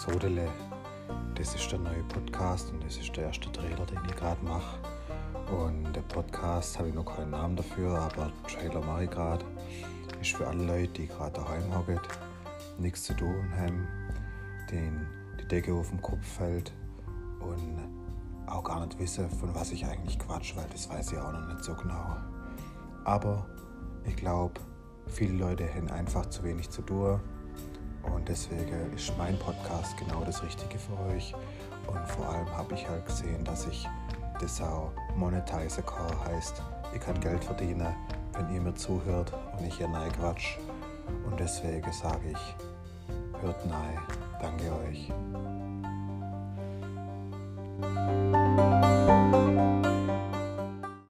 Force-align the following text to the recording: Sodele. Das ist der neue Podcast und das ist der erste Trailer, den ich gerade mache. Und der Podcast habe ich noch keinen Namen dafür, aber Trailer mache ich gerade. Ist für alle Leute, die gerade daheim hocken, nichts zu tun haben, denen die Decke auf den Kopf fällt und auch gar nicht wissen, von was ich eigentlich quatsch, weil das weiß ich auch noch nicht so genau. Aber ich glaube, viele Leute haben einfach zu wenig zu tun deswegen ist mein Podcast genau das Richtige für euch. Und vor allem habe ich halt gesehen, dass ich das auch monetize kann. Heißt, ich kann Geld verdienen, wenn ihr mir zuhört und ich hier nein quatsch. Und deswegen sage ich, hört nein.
Sodele. 0.00 0.48
Das 1.34 1.54
ist 1.54 1.70
der 1.70 1.78
neue 1.78 2.02
Podcast 2.04 2.72
und 2.72 2.82
das 2.82 2.96
ist 2.96 3.14
der 3.14 3.24
erste 3.24 3.52
Trailer, 3.52 3.84
den 3.84 3.98
ich 4.06 4.16
gerade 4.16 4.42
mache. 4.42 4.78
Und 5.54 5.92
der 5.92 6.00
Podcast 6.00 6.78
habe 6.78 6.88
ich 6.88 6.94
noch 6.94 7.04
keinen 7.04 7.32
Namen 7.32 7.54
dafür, 7.54 7.98
aber 7.98 8.32
Trailer 8.48 8.80
mache 8.80 9.04
ich 9.04 9.10
gerade. 9.10 9.44
Ist 10.18 10.32
für 10.32 10.46
alle 10.46 10.64
Leute, 10.64 10.88
die 10.94 11.06
gerade 11.06 11.32
daheim 11.32 11.76
hocken, 11.76 12.00
nichts 12.78 13.02
zu 13.02 13.12
tun 13.12 13.44
haben, 13.58 13.86
denen 14.70 15.06
die 15.38 15.46
Decke 15.48 15.74
auf 15.74 15.90
den 15.90 16.00
Kopf 16.00 16.26
fällt 16.26 16.72
und 17.40 17.78
auch 18.46 18.64
gar 18.64 18.86
nicht 18.86 18.98
wissen, 18.98 19.28
von 19.28 19.54
was 19.54 19.70
ich 19.70 19.84
eigentlich 19.84 20.18
quatsch, 20.18 20.56
weil 20.56 20.66
das 20.72 20.88
weiß 20.88 21.12
ich 21.12 21.18
auch 21.18 21.32
noch 21.32 21.46
nicht 21.46 21.62
so 21.62 21.74
genau. 21.74 22.16
Aber 23.04 23.44
ich 24.06 24.16
glaube, 24.16 24.62
viele 25.08 25.36
Leute 25.36 25.68
haben 25.74 25.90
einfach 25.90 26.24
zu 26.30 26.42
wenig 26.42 26.70
zu 26.70 26.80
tun 26.80 27.20
deswegen 28.30 28.92
ist 28.94 29.12
mein 29.18 29.36
Podcast 29.40 29.96
genau 29.96 30.22
das 30.24 30.40
Richtige 30.42 30.78
für 30.78 30.96
euch. 31.12 31.34
Und 31.88 32.06
vor 32.08 32.28
allem 32.28 32.48
habe 32.56 32.74
ich 32.74 32.88
halt 32.88 33.04
gesehen, 33.04 33.44
dass 33.44 33.66
ich 33.66 33.88
das 34.40 34.60
auch 34.60 34.92
monetize 35.16 35.82
kann. 35.82 36.24
Heißt, 36.26 36.62
ich 36.94 37.00
kann 37.00 37.18
Geld 37.20 37.42
verdienen, 37.42 37.92
wenn 38.34 38.54
ihr 38.54 38.60
mir 38.60 38.74
zuhört 38.74 39.32
und 39.58 39.66
ich 39.66 39.74
hier 39.74 39.88
nein 39.88 40.12
quatsch. 40.12 40.58
Und 41.26 41.40
deswegen 41.40 41.92
sage 41.92 42.30
ich, 42.30 43.42
hört 43.42 43.66
nein. 43.66 43.98